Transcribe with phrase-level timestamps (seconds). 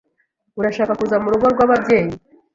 [0.59, 2.13] Urashaka kuza murugo rwababyeyi?